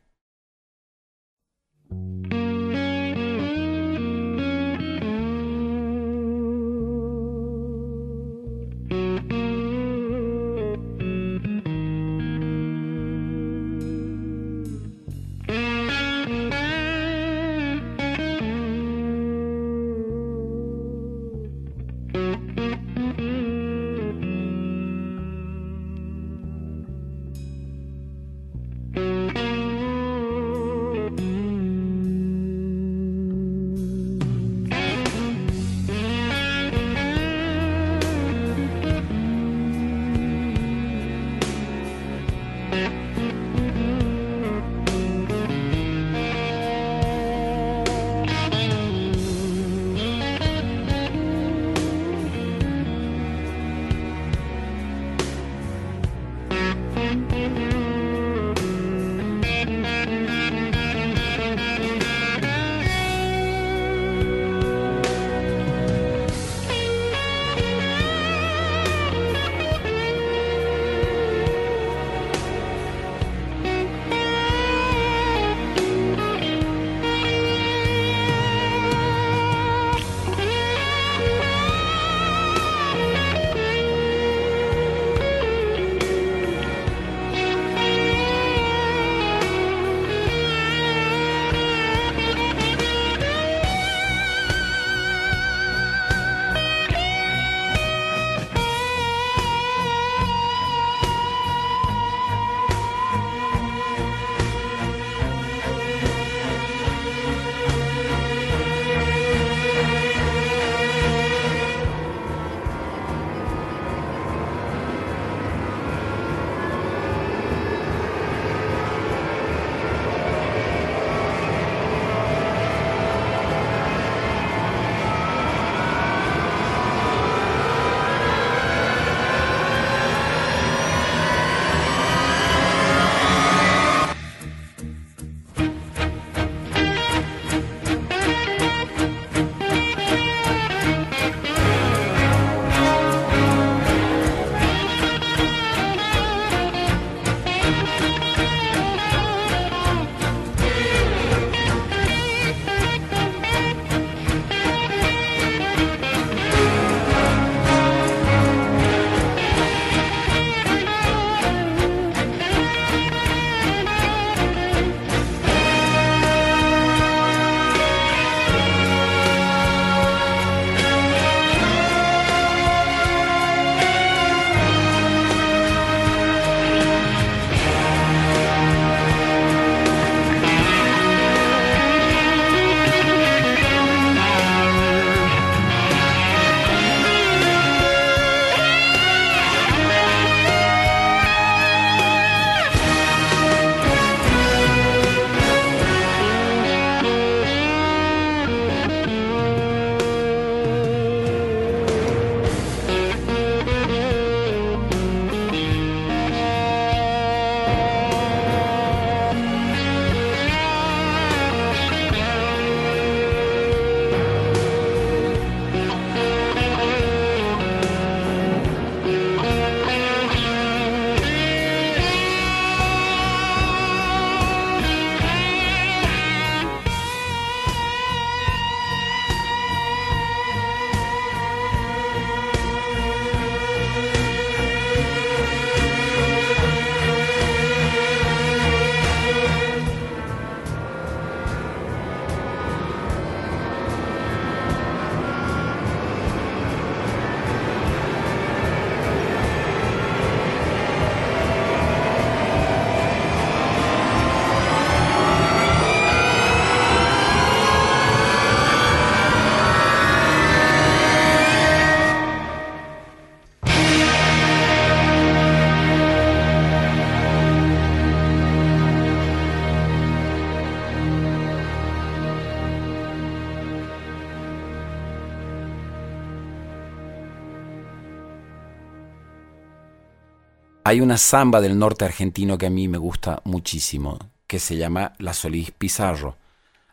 Hay 280.90 281.00
una 281.00 281.18
samba 281.18 281.60
del 281.60 281.78
norte 281.78 282.04
argentino 282.04 282.58
que 282.58 282.66
a 282.66 282.70
mí 282.70 282.88
me 282.88 282.98
gusta 282.98 283.42
muchísimo, 283.44 284.18
que 284.48 284.58
se 284.58 284.76
llama 284.76 285.12
La 285.18 285.34
Solís 285.34 285.70
Pizarro. 285.70 286.36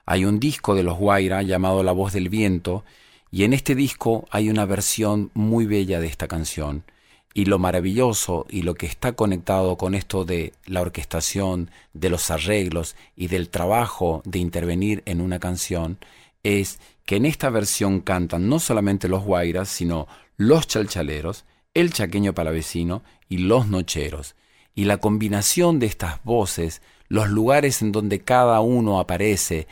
Hay 0.06 0.24
un 0.24 0.40
disco 0.40 0.76
de 0.76 0.84
los 0.84 1.00
Guaira 1.00 1.42
llamado 1.42 1.82
La 1.82 1.94
Voz 1.94 2.14
del 2.14 2.30
Viento, 2.30 2.86
y 3.32 3.44
en 3.44 3.54
este 3.54 3.74
disco 3.74 4.28
hay 4.30 4.52
una 4.52 4.66
versión 4.66 5.32
muy 5.34 5.66
bella 5.66 6.00
de 6.00 6.06
esta 6.06 6.28
canción. 6.28 6.84
Y 7.34 7.46
lo 7.46 7.58
maravilloso 7.58 8.46
y 8.52 8.62
lo 8.62 8.76
que 8.76 8.86
está 8.86 9.14
conectado 9.14 9.78
con 9.78 9.96
esto 9.96 10.26
de 10.26 10.54
la 10.68 10.82
orquestación, 10.82 11.72
de 11.94 12.12
los 12.12 12.30
arreglos 12.30 12.96
y 13.16 13.30
del 13.30 13.50
trabajo 13.50 14.22
de 14.26 14.38
intervenir 14.38 15.02
en 15.08 15.22
una 15.22 15.40
canción 15.40 15.98
es 16.44 16.78
que 17.08 17.16
en 17.16 17.26
esta 17.26 17.50
versión 17.50 18.02
cantan 18.02 18.48
no 18.48 18.60
solamente 18.60 19.08
los 19.08 19.24
guairas, 19.24 19.70
sino 19.70 20.08
los 20.38 20.68
chalchaleros, 20.68 21.46
el 21.74 21.94
chaqueño 21.94 22.34
palavecino 22.34 23.02
y 23.30 23.38
los 23.38 23.68
nocheros. 23.68 24.36
Y 24.76 24.86
la 24.86 24.98
combinación 24.98 25.80
de 25.80 25.88
estas 25.88 26.24
voces, 26.24 26.82
los 27.08 27.30
lugares 27.30 27.82
en 27.82 27.92
donde 27.92 28.20
cada 28.20 28.62
uno 28.62 29.00
aparece, 29.00 29.68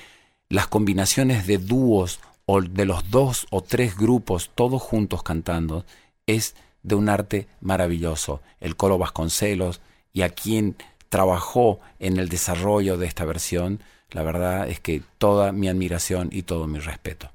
las 0.50 0.68
combinaciones 0.68 1.48
de 1.48 1.58
dúos 1.58 2.20
o 2.46 2.62
de 2.62 2.86
los 2.86 3.10
dos 3.10 3.48
o 3.50 3.62
tres 3.62 3.98
grupos 3.98 4.52
todos 4.56 4.82
juntos 4.82 5.24
cantando, 5.24 5.86
es 6.26 6.56
de 6.84 6.96
un 6.96 7.10
arte 7.10 7.48
maravilloso. 7.62 8.42
El 8.60 8.76
coro 8.76 8.98
Vasconcelos 8.98 9.82
y 10.14 10.22
a 10.22 10.30
quien 10.30 10.76
trabajó 11.10 11.80
en 12.00 12.18
el 12.18 12.30
desarrollo 12.30 12.98
de 12.98 13.08
esta 13.08 13.26
versión, 13.26 13.82
la 14.12 14.24
verdad 14.24 14.70
es 14.70 14.80
que 14.80 15.02
toda 15.18 15.52
mi 15.52 15.68
admiración 15.68 16.30
y 16.32 16.44
todo 16.44 16.68
mi 16.68 16.80
respeto. 16.80 17.32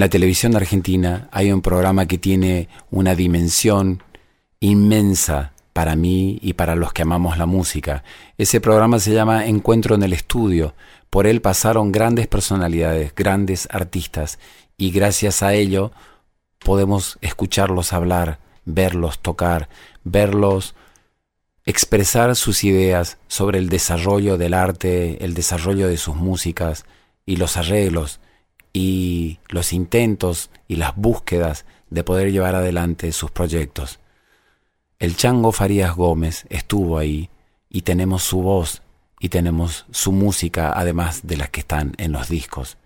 En 0.00 0.04
la 0.04 0.08
televisión 0.08 0.56
argentina 0.56 1.28
hay 1.30 1.52
un 1.52 1.60
programa 1.60 2.06
que 2.06 2.16
tiene 2.16 2.70
una 2.90 3.14
dimensión 3.14 4.02
inmensa 4.58 5.52
para 5.74 5.94
mí 5.94 6.38
y 6.40 6.54
para 6.54 6.74
los 6.74 6.94
que 6.94 7.02
amamos 7.02 7.36
la 7.36 7.44
música. 7.44 8.02
Ese 8.38 8.62
programa 8.62 8.98
se 8.98 9.12
llama 9.12 9.44
Encuentro 9.44 9.94
en 9.94 10.02
el 10.02 10.14
Estudio. 10.14 10.72
Por 11.10 11.26
él 11.26 11.42
pasaron 11.42 11.92
grandes 11.92 12.28
personalidades, 12.28 13.14
grandes 13.14 13.68
artistas, 13.70 14.38
y 14.78 14.90
gracias 14.90 15.42
a 15.42 15.52
ello 15.52 15.92
podemos 16.60 17.18
escucharlos 17.20 17.92
hablar, 17.92 18.38
verlos 18.64 19.18
tocar, 19.18 19.68
verlos 20.02 20.74
expresar 21.66 22.36
sus 22.36 22.64
ideas 22.64 23.18
sobre 23.28 23.58
el 23.58 23.68
desarrollo 23.68 24.38
del 24.38 24.54
arte, 24.54 25.22
el 25.22 25.34
desarrollo 25.34 25.88
de 25.88 25.98
sus 25.98 26.16
músicas 26.16 26.86
y 27.26 27.36
los 27.36 27.58
arreglos 27.58 28.18
y 28.72 29.38
los 29.48 29.72
intentos 29.72 30.50
y 30.68 30.76
las 30.76 30.94
búsquedas 30.96 31.64
de 31.90 32.04
poder 32.04 32.30
llevar 32.32 32.54
adelante 32.54 33.12
sus 33.12 33.30
proyectos. 33.30 33.98
El 34.98 35.16
Chango 35.16 35.52
Farías 35.52 35.96
Gómez 35.96 36.46
estuvo 36.50 36.98
ahí 36.98 37.30
y 37.68 37.82
tenemos 37.82 38.22
su 38.22 38.42
voz 38.42 38.82
y 39.18 39.28
tenemos 39.28 39.86
su 39.90 40.12
música 40.12 40.72
además 40.74 41.26
de 41.26 41.36
las 41.36 41.50
que 41.50 41.60
están 41.60 41.94
en 41.98 42.12
los 42.12 42.28
discos. 42.28 42.76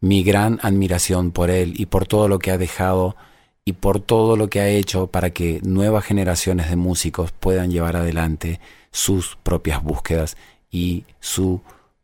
Mi 0.00 0.22
gran 0.22 0.58
admiración 0.62 1.32
por 1.32 1.50
él 1.50 1.74
y 1.76 1.86
por 1.86 2.06
todo 2.06 2.28
lo 2.28 2.38
que 2.38 2.50
ha 2.50 2.58
dejado 2.58 3.16
y 3.64 3.72
por 3.72 4.00
todo 4.00 4.36
lo 4.36 4.50
que 4.50 4.60
ha 4.60 4.68
hecho 4.68 5.06
para 5.06 5.30
que 5.30 5.60
nuevas 5.62 6.04
generaciones 6.04 6.68
de 6.68 6.76
músicos 6.76 7.32
puedan 7.32 7.70
llevar 7.70 7.96
adelante 7.96 8.60
sus 8.90 9.36
propias 9.42 9.82
búsquedas 9.82 10.36
y 10.70 11.04
sus 11.20 11.60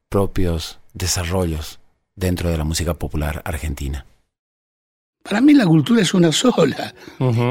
propios 0.08 0.78
desarrollos 0.94 1.79
dentro 2.20 2.50
de 2.50 2.58
la 2.58 2.64
música 2.64 2.94
popular 2.94 3.42
argentina? 3.44 4.06
Para 5.22 5.40
mí 5.40 5.52
la 5.54 5.66
cultura 5.66 6.02
es 6.02 6.14
una 6.14 6.32
sola, 6.32 6.94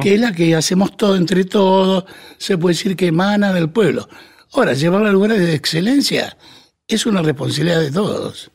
que 0.01 0.15
es 0.15 0.20
la 0.20 0.32
que 0.32 0.55
hacemos 0.55 0.97
todo 0.97 1.15
entre 1.15 1.43
todos, 1.45 2.05
se 2.38 2.57
puede 2.57 2.74
decir 2.74 2.95
que 2.95 3.07
emana 3.07 3.53
del 3.53 3.70
pueblo. 3.70 4.09
Ahora, 4.53 4.74
llevar 4.74 5.05
a 5.05 5.11
lugares 5.11 5.39
de 5.39 5.53
excelencia 5.53 6.36
es 6.88 7.05
una 7.05 7.22
responsabilidad 7.22 7.82
de 7.82 7.91
todos. 7.91 8.49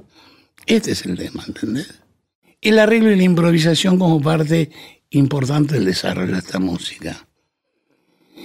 Este 0.66 0.92
es 0.92 1.06
el 1.06 1.16
tema, 1.16 1.44
¿entendés? 1.46 1.94
El 2.60 2.78
arreglo 2.78 3.10
y 3.10 3.16
la 3.16 3.22
improvisación 3.22 3.98
como 3.98 4.20
parte 4.20 4.70
importante 5.10 5.74
del 5.74 5.84
desarrollo 5.84 6.32
de 6.32 6.38
esta 6.38 6.58
música. 6.58 7.28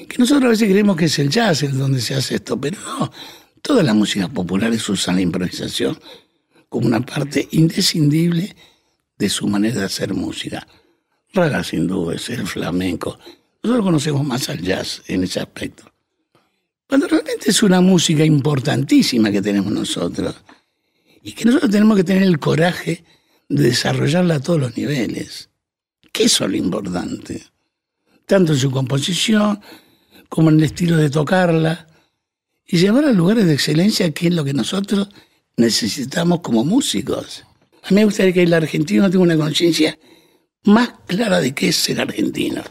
Que 0.08 0.18
nosotros 0.20 0.46
a 0.46 0.50
veces 0.50 0.70
creemos 0.70 0.96
que 0.96 1.06
es 1.06 1.18
el 1.18 1.30
jazz 1.30 1.64
el 1.64 1.78
donde 1.78 2.02
se 2.02 2.14
hace 2.14 2.36
esto, 2.36 2.60
pero 2.60 2.80
no. 2.82 3.12
Todas 3.62 3.84
las 3.84 3.96
músicas 3.96 4.30
populares 4.30 4.88
usan 4.88 5.16
la 5.16 5.22
improvisación 5.22 5.98
como 6.70 6.88
una 6.88 7.02
parte 7.02 7.48
indescindible 7.52 8.56
de 9.18 9.30
su 9.30 9.48
manera 9.48 9.80
de 9.82 9.86
hacer 9.86 10.14
música. 10.14 10.66
Raga 11.34 11.64
sin 11.64 11.88
duda 11.88 12.16
es 12.16 12.30
el 12.30 12.48
flamenco. 12.48 13.20
Nosotros 13.62 13.86
conocemos 13.86 14.26
más 14.26 14.50
al 14.50 14.62
jazz 14.62 15.02
en 15.08 15.24
ese 15.24 15.40
aspecto. 15.40 15.92
Cuando 16.88 17.08
realmente 17.08 17.50
es 17.50 17.62
una 17.62 17.82
música 17.82 18.24
importantísima 18.24 19.32
que 19.32 19.42
tenemos 19.42 19.72
nosotros 19.72 20.36
y 21.22 21.34
que 21.34 21.46
nosotros 21.46 21.70
tenemos 21.70 21.98
que 21.98 22.04
tener 22.04 22.24
el 22.24 22.40
coraje 22.40 23.04
de 23.48 23.64
desarrollarla 23.64 24.36
a 24.36 24.40
todos 24.40 24.60
los 24.60 24.78
niveles. 24.78 25.50
Que 26.12 26.24
eso 26.24 26.46
es 26.46 26.52
lo 26.52 26.58
importante. 26.58 27.44
Tanto 28.26 28.54
en 28.54 28.60
su 28.60 28.72
composición 28.72 29.60
como 30.30 30.50
en 30.50 30.58
el 30.58 30.64
estilo 30.64 30.98
de 30.98 31.10
tocarla 31.10 31.88
y 32.66 32.78
llevar 32.78 33.06
a 33.06 33.12
lugares 33.12 33.46
de 33.46 33.54
excelencia 33.54 34.12
que 34.12 34.28
es 34.28 34.34
lo 34.34 34.44
que 34.44 34.54
nosotros 34.54 35.10
necesitamos 35.60 36.40
como 36.40 36.64
músicos. 36.64 37.46
A 37.84 37.90
mí 37.90 37.96
me 37.96 38.06
gustaría 38.06 38.34
que 38.34 38.44
el 38.44 38.54
argentino 38.54 39.10
tenga 39.10 39.24
una 39.24 39.38
conciencia 39.38 39.98
más 40.64 40.94
clara 41.06 41.40
de 41.40 41.54
qué 41.54 41.70
es 41.70 41.76
ser 41.76 42.02
argentino. 42.02 42.64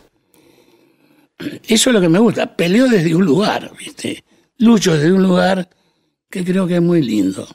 Eso 1.69 1.91
es 1.91 1.95
lo 1.95 2.01
que 2.01 2.09
me 2.09 2.19
gusta. 2.19 2.57
Peleo 2.57 2.89
desde 2.89 3.15
un 3.15 3.25
lugar, 3.25 3.73
¿viste? 3.79 4.25
Lucho 4.57 4.95
desde 4.95 5.13
un 5.13 5.23
lugar 5.23 5.69
que 6.31 6.45
creo 6.45 6.67
que 6.67 6.77
es 6.77 6.83
muy 6.83 7.03
lindo. 7.03 7.47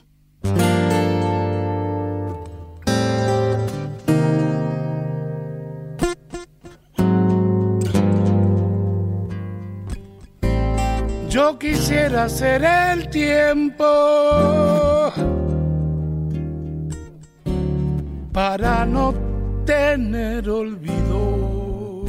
Quisiera 11.84 12.30
ser 12.30 12.64
el 12.64 13.10
tiempo 13.10 13.84
para 18.32 18.86
no 18.86 19.12
tener 19.66 20.48
olvido. 20.48 22.06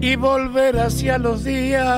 Y 0.00 0.16
volver 0.16 0.80
hacia 0.80 1.18
los 1.18 1.44
días. 1.44 1.94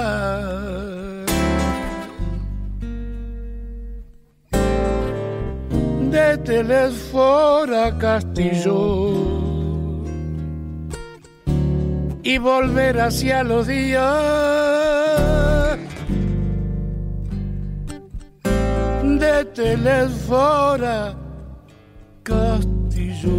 De 6.10 6.38
Telesfora 6.44 7.96
Castillo 7.96 9.25
y 12.26 12.38
volver 12.38 13.00
hacia 13.00 13.44
los 13.44 13.68
días 13.68 14.02
de 19.04 19.44
Telesfora 19.54 21.14
Castillo. 22.24 23.30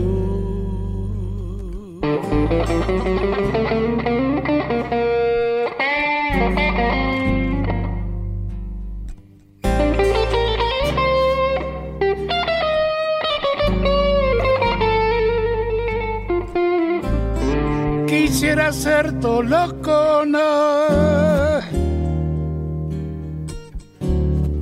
Ser 18.72 19.20
Tolocona 19.22 20.41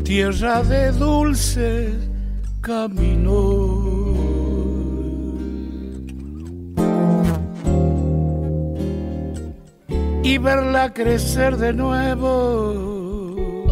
tierra 0.04 0.62
de 0.62 0.92
dulce 0.92 1.92
camino. 2.62 4.04
Y 10.24 10.38
verla 10.38 10.94
crecer 10.94 11.58
de 11.58 11.74
nuevo 11.74 13.66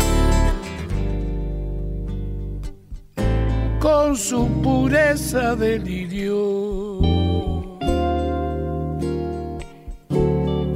con 3.79 4.17
su 4.17 4.47
pureza 4.63 5.55
de 5.55 5.77
lirio. 5.77 6.72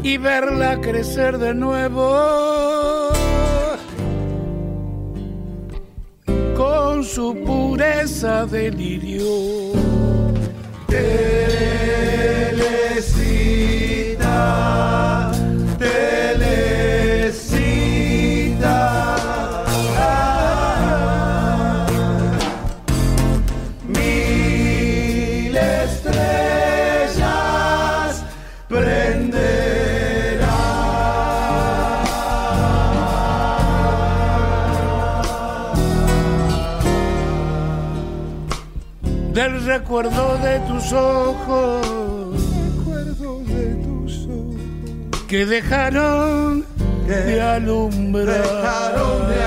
Y 0.07 0.15
verla 0.15 0.79
crecer 0.79 1.37
de 1.37 1.53
nuevo 1.53 3.09
con 6.55 7.03
su 7.03 7.35
pureza 7.45 8.45
delirio. 8.45 9.67
Del 39.77 39.83
recuerdo 39.83 40.37
de 40.39 40.59
tus 40.61 40.91
ojos, 40.91 41.85
recuerdo 42.77 43.39
de 43.45 43.75
tus 43.75 44.25
ojos. 44.25 44.55
Que 45.27 45.45
dejaron 45.45 46.65
de 47.07 47.39
alumbrar. 47.41 48.41
dejaron 48.41 49.27
de 49.29 49.37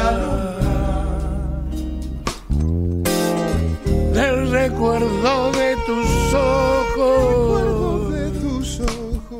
Del 4.20 4.50
recuerdo 4.52 5.50
de 5.52 5.76
tus 5.86 6.34
ojos. 6.34 8.12
de 8.12 8.30
tus 8.40 8.80
ojos. 8.80 9.38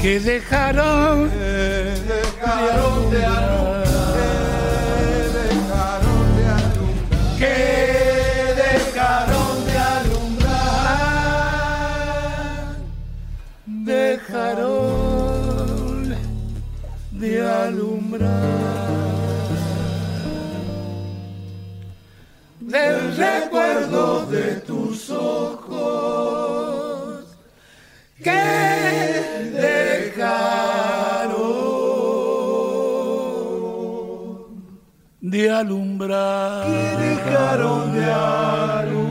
Que 0.00 0.20
dejaron 0.20 1.28
dejaron 1.28 3.10
de 3.10 3.24
alumbrar. 3.24 3.84
Dejaron 5.34 6.36
de 6.36 6.44
alumbrar. 6.46 7.38
Que 7.38 8.19
de 17.20 17.42
alumbrar. 17.48 18.28
Del 22.60 23.16
recuerdo 23.16 24.26
de 24.26 24.56
tus 24.60 25.10
ojos 25.10 25.76
que 28.22 28.30
dejaron 29.52 30.70
de 35.20 35.50
alumbrar. 35.50 36.66
dejaron 36.98 37.92
de 37.92 38.04
alumbrar 38.04 39.09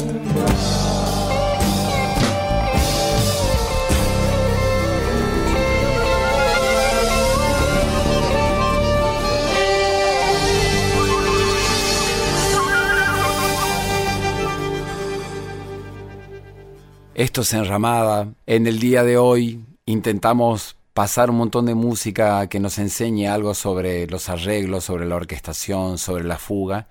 Esto 17.20 17.41
es 17.41 17.51
Enramada. 17.51 18.34
En 18.45 18.65
el 18.65 18.80
día 18.80 19.03
de 19.03 19.17
hoy 19.17 19.61
intentamos 19.86 20.78
pasar 20.93 21.30
un 21.30 21.36
montón 21.36 21.65
de 21.65 21.76
música 21.76 22.47
que 22.47 22.61
nos 22.61 22.78
enseñe 22.80 23.28
algo 23.28 23.53
sobre 23.55 24.07
los 24.07 24.30
arreglos, 24.30 24.86
sobre 24.86 25.05
la 25.05 25.17
orquestación, 25.17 25.97
sobre 25.97 26.24
la 26.24 26.38
fuga 26.38 26.88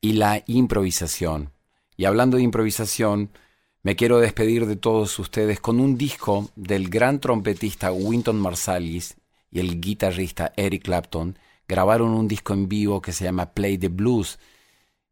y 0.00 0.12
la 0.12 0.44
improvisación. 0.46 1.50
Y 1.96 2.04
hablando 2.04 2.36
de 2.36 2.44
improvisación, 2.44 3.30
Me 3.82 3.96
quiero 3.96 4.20
despedir 4.20 4.66
de 4.66 4.76
todos 4.76 5.18
ustedes 5.18 5.58
con 5.58 5.80
un 5.80 5.98
disco 5.98 6.50
del 6.54 6.88
gran 6.88 7.18
trompetista 7.18 7.90
Winton 7.90 8.40
Marsalis 8.40 9.16
y 9.50 9.58
el 9.58 9.80
guitarrista 9.80 10.52
Eric 10.56 10.84
Clapton. 10.84 11.36
Grabaron 11.66 12.10
un 12.10 12.28
disco 12.28 12.54
en 12.54 12.68
vivo 12.68 13.02
que 13.02 13.10
se 13.10 13.24
llama 13.24 13.50
Play 13.50 13.76
the 13.76 13.88
Blues 13.88 14.38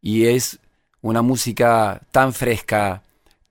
y 0.01 0.27
es 0.27 0.61
una 1.01 1.21
música 1.21 2.01
tan 2.13 2.33
fresca, 2.33 3.03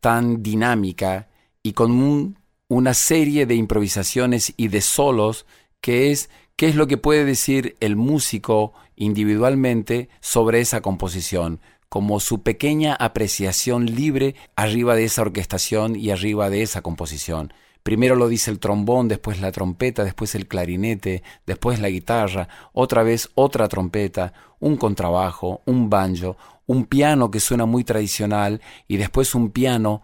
tan 0.02 0.44
dinámica 0.44 1.30
y 1.64 1.74
con 1.74 2.36
una 2.68 2.94
serie 2.94 3.46
de 3.46 3.56
improvisaciones 3.56 4.54
y 4.58 4.68
de 4.68 4.82
solos 4.82 5.46
que 5.80 6.12
es 6.12 6.30
qué 6.58 6.68
es 6.68 6.76
lo 6.76 6.88
que 6.88 6.98
puede 6.98 7.24
decir 7.24 7.76
el 7.80 7.96
músico 7.96 8.74
individualmente 8.96 10.10
sobre 10.20 10.60
esa 10.60 10.82
composición, 10.82 11.60
como 11.90 12.20
su 12.20 12.44
pequeña 12.44 12.94
apreciación 12.96 13.86
libre 13.86 14.36
arriba 14.56 14.96
de 14.96 15.06
esa 15.06 15.24
orquestación 15.24 15.96
y 15.96 16.12
arriba 16.12 16.50
de 16.50 16.62
esa 16.62 16.82
composición. 16.82 17.54
Primero 17.84 18.16
lo 18.16 18.28
dice 18.28 18.52
el 18.52 18.60
trombón, 18.60 19.08
después 19.08 19.42
la 19.42 19.52
trompeta, 19.52 20.04
después 20.04 20.36
el 20.36 20.48
clarinete, 20.48 21.24
después 21.48 21.80
la 21.80 21.90
guitarra, 21.90 22.48
otra 22.74 23.02
vez 23.02 23.30
otra 23.34 23.68
trompeta, 23.68 24.34
un 24.60 24.78
contrabajo, 24.78 25.64
un 25.66 25.90
banjo, 25.90 26.38
un 26.66 26.86
piano 26.86 27.32
que 27.32 27.40
suena 27.40 27.66
muy 27.66 27.84
tradicional 27.84 28.62
y 28.88 28.98
después 28.98 29.36
un 29.36 29.52
piano 29.52 30.04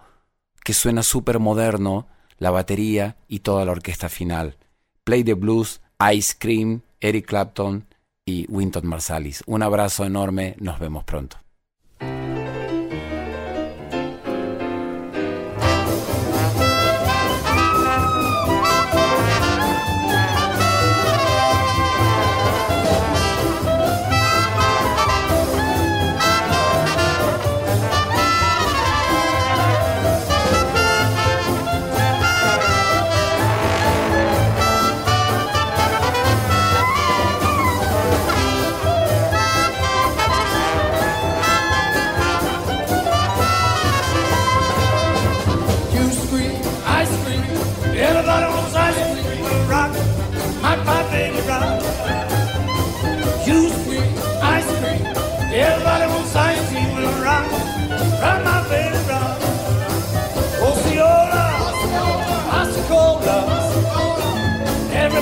que 0.63 0.73
suena 0.73 1.03
súper 1.03 1.39
moderno, 1.39 2.07
la 2.39 2.51
batería 2.51 3.17
y 3.27 3.39
toda 3.39 3.65
la 3.65 3.71
orquesta 3.71 4.09
final. 4.09 4.57
Play 5.03 5.23
the 5.23 5.33
Blues, 5.33 5.81
Ice 6.13 6.35
Cream, 6.37 6.81
Eric 6.99 7.27
Clapton 7.27 7.85
y 8.25 8.45
Winton 8.49 8.85
Marsalis. 8.85 9.43
Un 9.47 9.63
abrazo 9.63 10.05
enorme, 10.05 10.55
nos 10.59 10.79
vemos 10.79 11.03
pronto. 11.05 11.37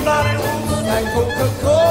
somebody 0.06 0.36
who's 0.36 0.82
like 0.84 1.04
Coca-Cola. 1.12 1.85